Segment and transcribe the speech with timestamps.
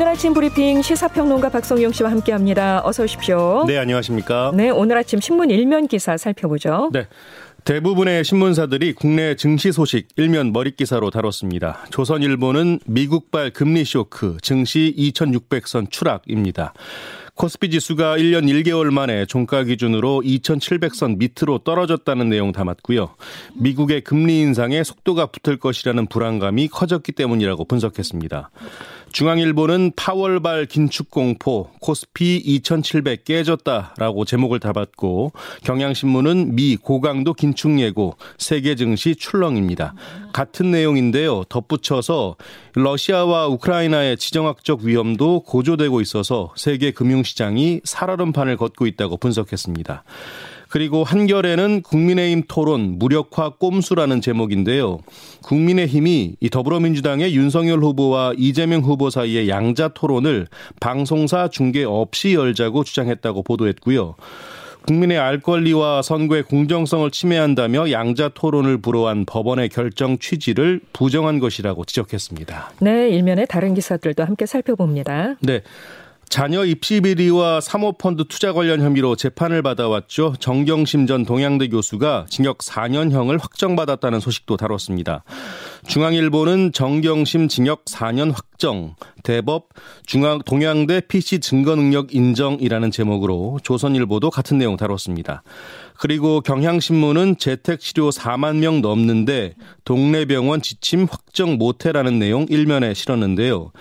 [0.00, 2.80] 오늘 아침 브리핑 시사평론가 박성용 씨와 함께합니다.
[2.86, 3.64] 어서 오십시오.
[3.66, 4.50] 네, 안녕하십니까?
[4.54, 6.88] 네, 오늘 아침 신문 일면 기사 살펴보죠.
[6.90, 7.06] 네.
[7.64, 11.84] 대부분의 신문사들이 국내 증시 소식 일면 머릿 기사로 다뤘습니다.
[11.90, 16.72] 조선일보는 미국발 금리 쇼크, 증시 2,600선 추락입니다.
[17.34, 23.14] 코스피 지수가 1년 1개월 만에 종가 기준으로 2,700선 밑으로 떨어졌다는 내용 담았고요.
[23.54, 28.50] 미국의 금리 인상에 속도가 붙을 것이라는 불안감이 커졌기 때문이라고 분석했습니다.
[29.12, 35.32] 중앙일보는 파월발 긴축 공포 코스피 2700 깨졌다라고 제목을 담았고
[35.64, 39.94] 경향신문은 미 고강도 긴축 예고 세계 증시 출렁입니다.
[40.32, 41.44] 같은 내용인데요.
[41.48, 42.36] 덧붙여서
[42.74, 50.04] 러시아와 우크라이나의 지정학적 위험도 고조되고 있어서 세계 금융시장이 살얼음판을 걷고 있다고 분석했습니다.
[50.70, 55.00] 그리고 한결에는 국민의힘 토론 무력화 꼼수라는 제목인데요.
[55.42, 60.46] 국민의힘이 이 더불어민주당의 윤석열 후보와 이재명 후보 사이의 양자 토론을
[60.80, 64.14] 방송사 중계 없이 열자고 주장했다고 보도했고요.
[64.86, 72.72] 국민의 알 권리와 선거의 공정성을 침해한다며 양자 토론을 불허한 법원의 결정 취지를 부정한 것이라고 지적했습니다.
[72.80, 75.34] 네, 일면의 다른 기사들도 함께 살펴봅니다.
[75.40, 75.62] 네.
[76.30, 80.36] 자녀 입시 비리와 사모펀드 투자 관련 혐의로 재판을 받아왔죠.
[80.38, 85.24] 정경심 전 동양대 교수가 징역 4년형을 확정받았다는 소식도 다뤘습니다.
[85.90, 89.70] 중앙일보는 정경심 징역 4년 확정, 대법
[90.06, 95.42] 중앙 동양대 PC 증거 능력 인정이라는 제목으로 조선일보도 같은 내용 다뤘습니다.
[95.98, 103.72] 그리고 경향신문은 재택 치료 4만 명 넘는데 동네 병원 지침 확정 못해라는 내용 일면에 실었는데요.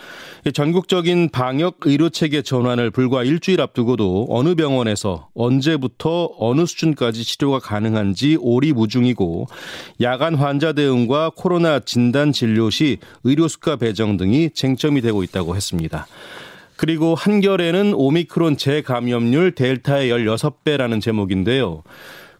[0.54, 8.38] 전국적인 방역 의료 체계 전환을 불과 일주일 앞두고도 어느 병원에서 언제부터 어느 수준까지 치료가 가능한지
[8.42, 9.48] 오리무중이고
[10.02, 16.08] 야간 환자 대응과 코로나 진단 진료 시 의료 수가 배정 등이 쟁점이 되고 있다고 했습니다.
[16.76, 21.84] 그리고 한결에는 오미크론 재감염률 델타의 16배라는 제목인데요.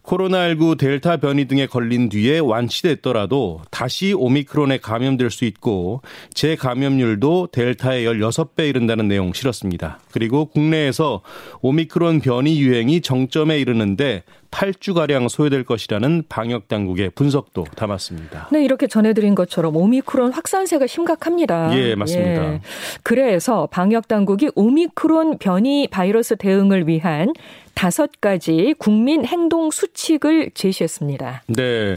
[0.02, 6.02] 코로나19 델타 변이 등에 걸린 뒤에 완치됐더라도 다시 오미크론에 감염될 수 있고
[6.34, 10.00] 재감염률도 델타의 16배 이른다는 내용 실었습니다.
[10.12, 11.22] 그리고 국내에서
[11.60, 18.48] 오미크론 변이 유행이 정점에 이르는데 8주가량 소요될 것이라는 방역 당국의 분석도 담았습니다.
[18.50, 21.76] 네, 이렇게 전해드린 것처럼 오미크론 확산세가 심각합니다.
[21.78, 22.54] 예, 맞습니다.
[22.54, 22.60] 예.
[23.04, 27.32] 그래서 방역 당국이 오미크론 변이 바이러스 대응을 위한
[27.80, 31.44] 다섯 가지 국민 행동 수칙을 제시했습니다.
[31.46, 31.96] 네.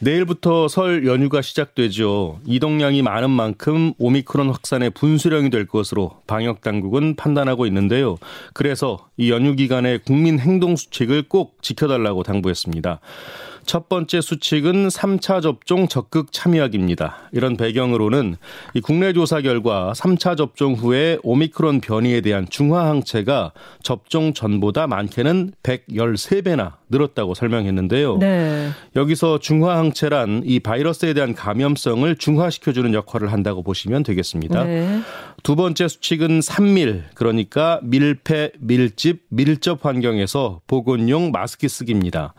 [0.00, 2.40] 내일부터 설 연휴가 시작되죠.
[2.44, 8.16] 이동량이 많은 만큼 오미크론 확산의 분수령이 될 것으로 방역 당국은 판단하고 있는데요.
[8.52, 12.98] 그래서 이 연휴 기간에 국민 행동 수칙을 꼭 지켜달라고 당부했습니다.
[13.64, 17.16] 첫 번째 수칙은 3차 접종 적극 참여하기입니다.
[17.32, 18.36] 이런 배경으로는
[18.74, 23.52] 이 국내 조사 결과 3차 접종 후에 오미크론 변이에 대한 중화 항체가
[23.82, 28.18] 접종 전보다 많게는 113배나 늘었다고 설명했는데요.
[28.18, 28.70] 네.
[28.94, 34.64] 여기서 중화 항체란 이 바이러스에 대한 감염성을 중화시켜 주는 역할을 한다고 보시면 되겠습니다.
[34.64, 35.00] 네.
[35.42, 42.34] 두 번째 수칙은 3밀 그러니까 밀폐, 밀집, 밀접 환경에서 보건용 마스크 쓰기입니다.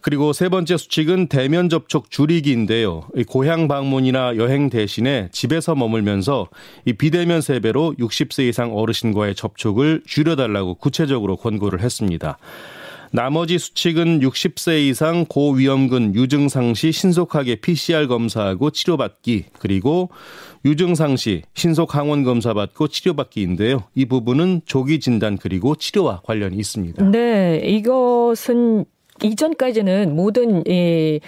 [0.00, 3.04] 그리고 세 번째 수칙은 대면 접촉 줄이기인데요.
[3.28, 6.48] 고향 방문이나 여행 대신에 집에서 머물면서
[6.84, 12.38] 이 비대면 세배로 60세 이상 어르신과의 접촉을 줄여달라고 구체적으로 권고를 했습니다.
[13.10, 20.10] 나머지 수칙은 60세 이상 고위험군 유증상 시 신속하게 PCR 검사하고 치료받기 그리고
[20.64, 23.84] 유증상 시 신속 항원 검사 받고 치료받기인데요.
[23.94, 27.10] 이 부분은 조기 진단 그리고 치료와 관련이 있습니다.
[27.10, 28.84] 네, 이것은
[29.22, 31.20] 이전까지는 모든 이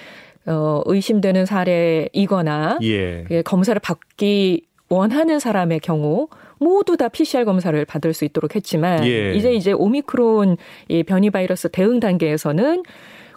[0.46, 3.24] 어, 의심되는 사례이거나 예.
[3.30, 3.42] 예.
[3.42, 9.34] 검사를 받기 원하는 사람의 경우 모두 다 PCR 검사를 받을 수 있도록 했지만 예.
[9.34, 10.56] 이제 이제 오미크론
[10.88, 12.82] 이 변이 바이러스 대응 단계에서는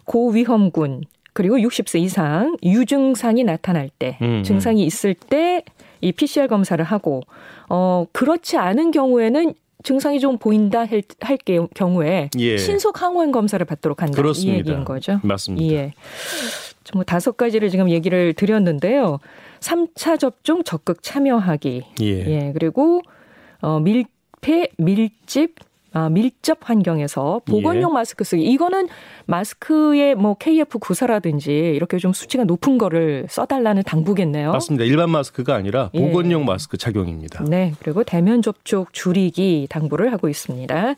[0.06, 4.44] 고위험군 그리고 60세 이상 유증상이 나타날 때 음, 음.
[4.44, 5.64] 증상이 있을 때
[6.04, 7.22] 이 PCR 검사를 하고
[7.70, 11.38] 어 그렇지 않은 경우에는 증상이 좀 보인다 할, 할
[11.76, 12.58] 경우에 예.
[12.58, 14.56] 신속 항원 검사를 받도록 한다 그렇습니다.
[14.56, 15.20] 이 얘기인 거죠.
[15.24, 15.74] 맞습니다.
[15.74, 15.94] 예.
[16.94, 19.20] 뭐 다섯 가지를 지금 얘기를 드렸는데요.
[19.60, 21.84] 3차 접종 적극 참여하기.
[22.02, 22.06] 예.
[22.06, 22.52] 예.
[22.54, 23.02] 그리고
[23.62, 25.56] 어 밀폐 밀집
[25.94, 27.94] 아, 밀접 환경에서 보건용 예.
[27.94, 28.44] 마스크 쓰기.
[28.44, 28.88] 이거는
[29.26, 34.52] 마스크에 뭐 KF94라든지 이렇게 좀 수치가 높은 거를 써달라는 당부겠네요.
[34.52, 34.86] 맞습니다.
[34.86, 36.00] 일반 마스크가 아니라 예.
[36.00, 36.46] 보건용 예.
[36.46, 37.44] 마스크 착용입니다.
[37.46, 37.74] 네.
[37.80, 40.96] 그리고 대면 접촉 줄이기 당부를 하고 있습니다.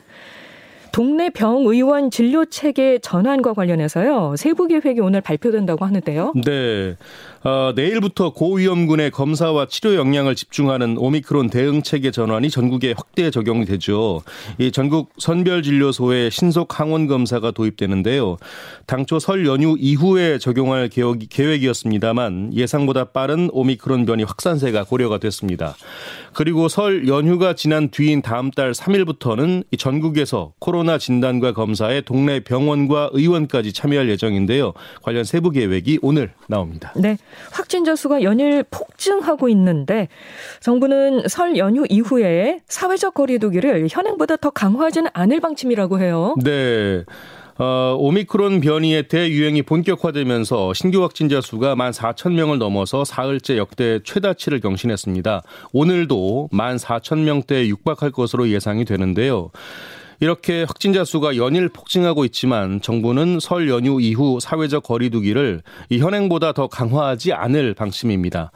[0.95, 4.35] 동네 병의원 진료 체계 전환과 관련해서요.
[4.37, 6.31] 세부 계획이 오늘 발표된다고 하는데요.
[6.45, 6.95] 네.
[7.43, 14.21] 어, 내일부터 고위험군의 검사와 치료 역량을 집중하는 오미크론 대응 체계 전환이 전국에 확대 적용이 되죠.
[14.57, 18.37] 이 전국 선별 진료소에 신속 항원 검사가 도입되는데요.
[18.87, 25.75] 당초 설 연휴 이후에 적용할 계획 이었습니다만 예상보다 빠른 오미크론 변이 확산세가 고려가 됐습니다.
[26.33, 30.53] 그리고 설 연휴가 지난 뒤인 다음 달 3일부터는 전국에서
[30.85, 34.73] 코로나 진단과 검사에 동네 병원과 의원까지 참여할 예정인데요.
[35.01, 36.93] 관련 세부 계획이 오늘 나옵니다.
[36.95, 37.17] 네.
[37.51, 40.07] 확진자 수가 연일 폭증하고 있는데
[40.59, 46.35] 정부는 설 연휴 이후에 사회적 거리두기를 현행보다 더 강화하지는 않을 방침이라고 해요.
[46.43, 47.03] 네.
[47.57, 55.41] 어, 오미크론 변이의 대유행이 본격화되면서 신규 확진자 수가 14,000명을 넘어서 사흘째 역대 최다치를 경신했습니다.
[55.71, 59.51] 오늘도 14,000명대에 육박할 것으로 예상이 되는데요.
[60.19, 66.67] 이렇게 확진자 수가 연일 폭증하고 있지만 정부는 설 연휴 이후 사회적 거리두기를 이 현행보다 더
[66.67, 68.51] 강화하지 않을 방침입니다.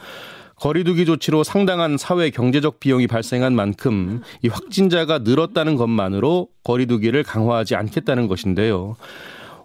[0.56, 8.27] 거리두기 조치로 상당한 사회 경제적 비용이 발생한 만큼 이 확진자가 늘었다는 것만으로 거리두기를 강화하지 않겠다는
[8.27, 8.97] 것인데요.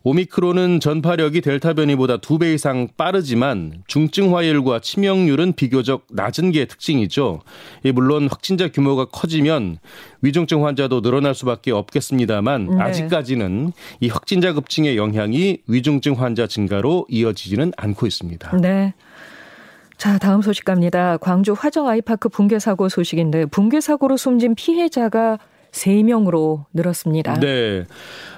[0.05, 7.41] 오미크론은 전파력이 델타 변이보다 두 배 이상 빠르지만 중증 화율과 치명률은 비교적 낮은 게 특징이죠.
[7.95, 9.79] 물론 확진자 규모가 커지면
[10.21, 12.83] 위중증 환자도 늘어날 수밖에 없겠습니다만 네.
[12.83, 18.59] 아직까지는 이 확진자 급증의 영향이 위중증 환자 증가로 이어지지는 않고 있습니다.
[18.59, 18.93] 네.
[19.97, 21.17] 자, 다음 소식 갑니다.
[21.17, 25.39] 광주 화정 아이파크 붕괴 사고 소식인데 붕괴 사고로 숨진 피해자가
[25.75, 27.41] 3명으로 늘었습니다.
[27.41, 27.85] 네.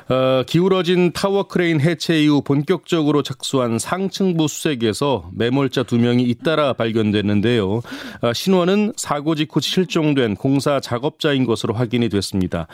[0.08, 7.80] 어, 기울어진 타워 크레인 해체 이후 본격적으로 착수한 상층부 수색에서 매몰자 두 명이 잇따라 발견됐는데요.
[8.22, 12.68] 어, 신원은 사고 직후 실종된 공사 작업자인 것으로 확인이 됐습니다.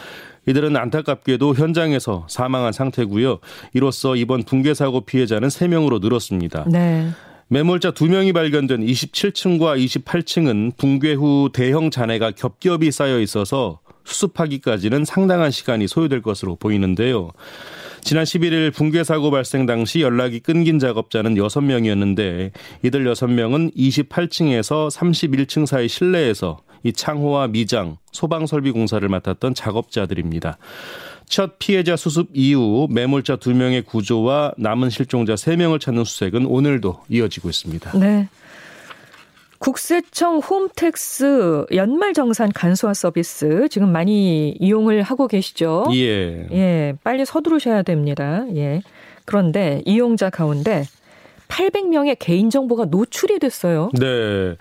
[0.47, 3.39] 이들은 안타깝게도 현장에서 사망한 상태고요.
[3.73, 6.67] 이로써 이번 붕괴 사고 피해자는 3명으로 늘었습니다.
[6.69, 7.09] 네.
[7.53, 15.89] 매몰자 2명이 발견된 27층과 28층은 붕괴 후 대형 잔해가 겹겹이 쌓여 있어서 수습하기까지는 상당한 시간이
[15.89, 17.31] 소요될 것으로 보이는데요.
[18.03, 22.51] 지난 11일 붕괴 사고 발생 당시 연락이 끊긴 작업자는 6명이었는데
[22.83, 30.59] 이들 6명은 28층에서 31층 사이 실내에서 이 창호와 미장, 소방 설비 공사를 맡았던 작업자들입니다.
[31.27, 37.99] 첫 피해자 수습 이후 매몰자 2명의 구조와 남은 실종자 3명을 찾는 수색은 오늘도 이어지고 있습니다.
[37.99, 38.29] 네.
[39.63, 45.85] 국세청 홈택스 연말 정산 간소화 서비스 지금 많이 이용을 하고 계시죠?
[45.95, 46.49] 예.
[46.51, 48.45] 예, 빨리 서두르셔야 됩니다.
[48.57, 48.83] 예.
[49.25, 50.83] 그런데 이용자 가운데
[51.47, 53.91] 800명의 개인정보가 노출이 됐어요.
[54.01, 54.57] 네.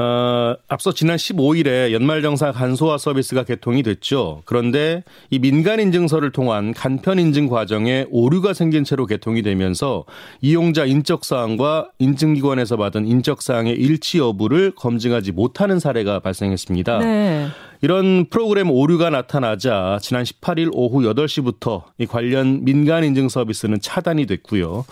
[0.00, 4.40] 어, 앞서 지난 15일에 연말정산 간소화 서비스가 개통이 됐죠.
[4.46, 10.06] 그런데 이 민간 인증서를 통한 간편 인증 과정에 오류가 생긴 채로 개통이 되면서
[10.40, 16.98] 이용자 인적 사항과 인증기관에서 받은 인적 사항의 일치 여부를 검증하지 못하는 사례가 발생했습니다.
[17.00, 17.48] 네.
[17.82, 24.84] 이런 프로그램 오류가 나타나자 지난 18일 오후 8시부터 이 관련 민간 인증 서비스는 차단이 됐고요.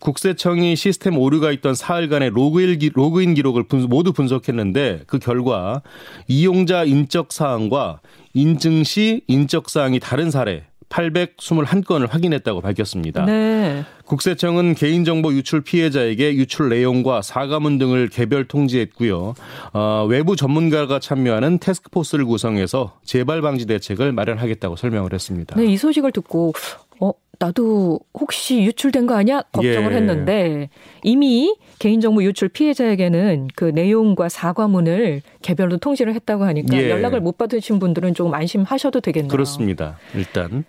[0.00, 5.82] 국세청이 시스템 오류가 있던 사흘간의 로그인, 기록을 모두 분석했는데 그 결과
[6.28, 8.00] 이용자 인적 사항과
[8.34, 13.24] 인증 시 인적 사항이 다른 사례 821건을 확인했다고 밝혔습니다.
[13.24, 13.84] 네.
[14.04, 19.34] 국세청은 개인정보 유출 피해자에게 유출 내용과 사과문 등을 개별 통지했고요.
[19.72, 25.56] 어, 외부 전문가가 참여하는 테스크포스를 구성해서 재발 방지 대책을 마련하겠다고 설명을 했습니다.
[25.56, 26.52] 네, 이 소식을 듣고
[27.00, 29.42] 어, 나도 혹시 유출된 거 아니야?
[29.52, 29.96] 걱정을 예.
[29.96, 30.68] 했는데
[31.02, 36.90] 이미 개인정보 유출 피해자에게는 그 내용과 사과문을 개별로 통지를 했다고 하니까 예.
[36.90, 39.30] 연락을 못 받으신 분들은 조금 안심하셔도 되겠네요.
[39.30, 39.98] 그렇습니다.
[40.14, 40.64] 일단.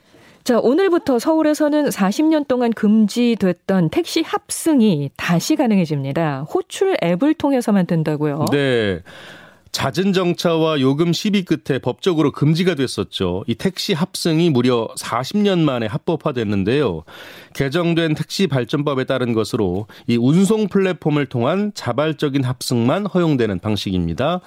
[0.48, 6.44] 자, 오늘부터 서울에서는 40년 동안 금지됐던 택시 합승이 다시 가능해집니다.
[6.44, 8.46] 호출 앱을 통해서만 된다고요.
[8.54, 9.02] 네.
[9.72, 13.44] 잦은 정차와 요금 시비 끝에 법적으로 금지가 됐었죠.
[13.48, 17.04] 이 택시 합승이 무려 40년 만에 합법화됐는데요.
[17.54, 24.42] 개정된 택시 발전법에 따른 것으로 이 운송 플랫폼을 통한 자발적인 합승만 허용되는 방식입니다.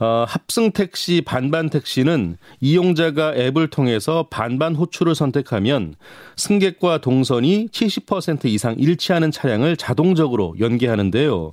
[0.00, 5.94] 어, 합승 택시, 반반 택시는 이용자가 앱을 통해서 반반 호출을 선택하면
[6.36, 11.52] 승객과 동선이 70% 이상 일치하는 차량을 자동적으로 연계하는데요.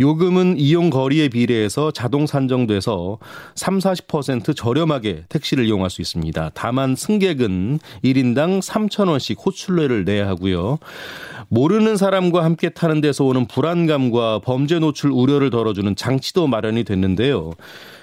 [0.00, 3.18] 요금은 이용 거리에 비례해서 자동 산정돼서
[3.54, 6.50] 3, 40% 저렴하게 택시를 이용할 수 있습니다.
[6.52, 10.78] 다만 승객은 1인당 3,000원씩 호출료를 내야 하고요.
[11.48, 17.54] 모르는 사람과 함께 타는 데서 오는 불안감과 범죄 노출 우려를 덜어주는 장치도 마련이 됐는데요.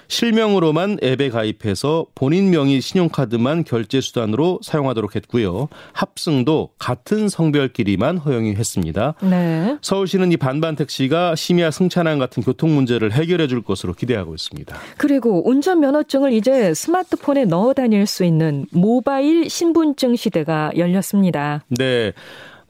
[0.08, 5.68] 실명으로만 앱에 가입해서 본인 명의 신용카드만 결제 수단으로 사용하도록 했고요.
[5.92, 9.14] 합승도 같은 성별끼리만 허용이 했습니다.
[9.22, 9.76] 네.
[9.82, 14.76] 서울시는 이 반반 택시가 심야 승차난 같은 교통 문제를 해결해 줄 것으로 기대하고 있습니다.
[14.96, 21.64] 그리고 운전 면허증을 이제 스마트폰에 넣어 다닐 수 있는 모바일 신분증 시대가 열렸습니다.
[21.68, 22.12] 네.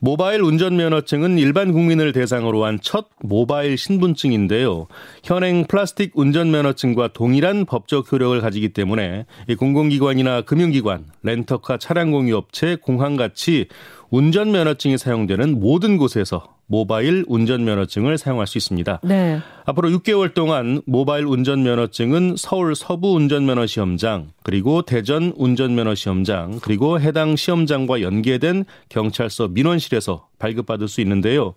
[0.07, 4.87] 모바일 운전면허증은 일반 국민을 대상으로 한 첫 모바일 신분증인데요.
[5.25, 9.27] 현행 플라스틱 운전면허증과 동일한 법적 효력을 가지기 때문에
[9.59, 13.67] 공공기관이나 금융기관, 렌터카 차량 공유업체, 공항 같이
[14.11, 19.01] 운전면허증이 사용되는 모든 곳에서 모바일 운전면허증을 사용할 수 있습니다.
[19.05, 19.41] 네.
[19.65, 27.37] 앞으로 6개월 동안 모바일 운전면허증은 서울 서부 운전면허 시험장, 그리고 대전 운전면허 시험장, 그리고 해당
[27.37, 31.55] 시험장과 연계된 경찰서 민원실에서 발급받을 수 있는데요.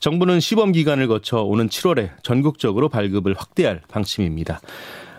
[0.00, 4.60] 정부는 시범 기간을 거쳐 오는 7월에 전국적으로 발급을 확대할 방침입니다.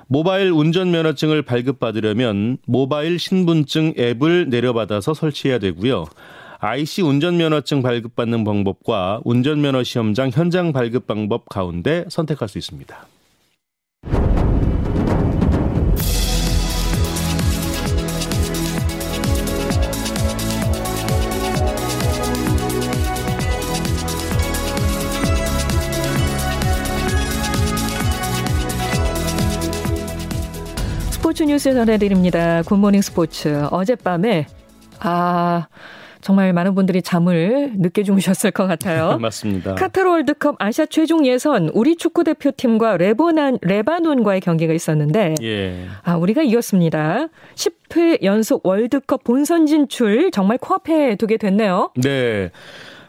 [0.07, 6.07] 모바일 운전면허증을 발급받으려면 모바일 신분증 앱을 내려받아서 설치해야 되고요.
[6.61, 13.07] IC 운전면허증 발급받는 방법과 운전면허 시험장 현장 발급 방법 가운데 선택할 수 있습니다.
[31.11, 32.63] 스포츠 뉴스 전해드립니다.
[32.63, 33.65] 굿모닝 스포츠.
[33.71, 34.45] 어젯밤에
[34.99, 35.67] 아
[36.21, 39.17] 정말 많은 분들이 잠을 늦게 주무셨을 것 같아요.
[39.21, 39.75] 맞습니다.
[39.75, 45.85] 카타르 월드컵 아시아 최종 예선 우리 축구 대표팀과 레바논 레바논과의 경기가 있었는데 예.
[46.03, 47.27] 아 우리가 이겼습니다.
[47.55, 51.91] 10회 연속 월드컵 본선 진출 정말 코앞에 두게 됐네요.
[51.95, 52.51] 네.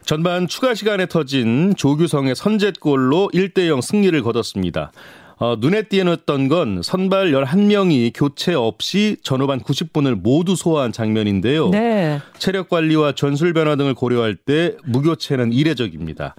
[0.04, 4.92] 전반 추가 시간에 터진 조규성의 선제골로 1대 0 승리를 거뒀습니다.
[5.40, 11.70] 어, 눈에 띄었던 건 선발 11명이 교체 없이 전후반 90분을 모두 소화한 장면인데요.
[11.70, 12.20] 네.
[12.38, 16.34] 체력 관리와 전술 변화 등을 고려할 때 무교체는 이례적입니다.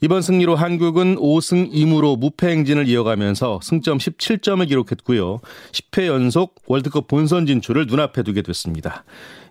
[0.00, 5.40] 이번 승리로 한국은 5승 2무로 무패 행진을 이어가면서 승점 17점을 기록했고요.
[5.72, 9.04] 10회 연속 월드컵 본선 진출을 눈앞에 두게 됐습니다.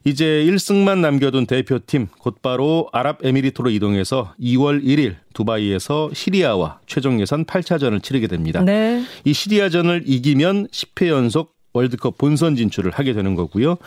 [0.05, 8.27] 이제 1승만 남겨둔 대표팀 곧바로 아랍에미리트로 이동해서 2월 1일 두바이에서 시리아와 최종 예선 8차전을 치르게
[8.27, 8.61] 됩니다.
[8.63, 9.03] 네.
[9.25, 13.77] 이 시리아전을 이기면 10회 연속 월드컵 본선 진출을 하게 되는 거고요.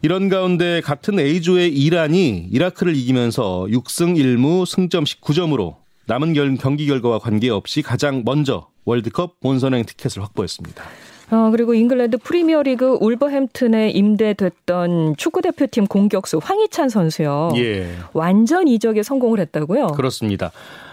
[0.00, 7.82] 이런 가운데 같은 A조의 이란이 이라크를 이기면서 6승 1무 승점 19점으로 남은 경기 결과와 관계없이
[7.82, 10.84] 가장 먼저 월드컵 본선행 티켓을 확보했습니다.
[11.32, 17.50] 어, 그리고 잉글랜드 프리미어리그 울버햄튼에 임대됐던 축구 대표팀 공격수 황희찬 선수요.
[17.56, 17.88] 예.
[18.12, 19.88] 완전 이적에 성공을 했다고요?
[19.88, 20.52] 그렇습니다.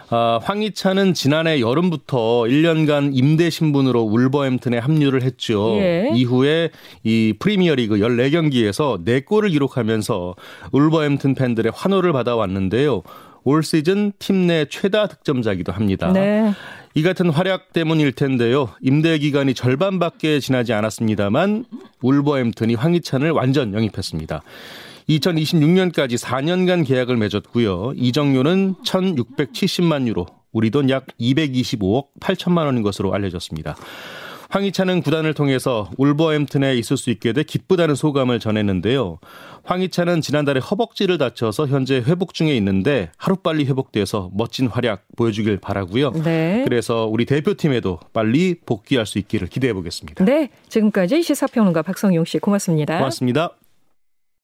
[0.09, 5.75] 아, 황희찬은 지난해 여름부터 1년간 임대 신분으로 울버햄튼에 합류를 했죠.
[5.77, 6.09] 예.
[6.13, 6.71] 이후에
[7.03, 10.35] 이 프리미어리그 14경기에서 4골을 기록하면서
[10.71, 13.03] 울버햄튼 팬들의 환호를 받아왔는데요.
[13.43, 16.11] 올 시즌 팀 내 최다 득점자기도 합니다.
[16.11, 16.53] 네.
[16.95, 18.69] 이 같은 활약 때문일 텐데요.
[18.81, 21.65] 임대 기간이 절반밖에 지나지 않았습니다만
[22.01, 24.43] 울버햄튼이 황희찬을 완전 영입했습니다.
[25.09, 27.93] 2026년까지 4년간 계약을 맺었고요.
[27.95, 33.75] 이정료는 1,670만 유로, 우리 돈 약 225억 8천만 원인 것으로 알려졌습니다.
[34.53, 39.17] 황희찬은 구단을 통해서 울버햄튼에 있을 수 있게 돼 기쁘다는 소감을 전했는데요.
[39.63, 46.11] 황희찬은 지난달에 허벅지를 다쳐서 현재 회복 중에 있는데 하루빨리 회복돼서 멋진 활약 보여주길 바라고요.
[46.23, 46.61] 네.
[46.65, 50.23] 그래서 우리 대표팀에도 빨리 복귀할 수 있기를 기대해 보겠습니다.
[50.23, 50.49] 네.
[50.69, 52.99] 지금까지 시사평론가 박성용 씨 고맙습니다.
[52.99, 53.55] 고맙습니다.